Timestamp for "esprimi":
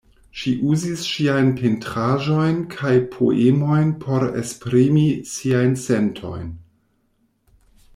4.43-5.07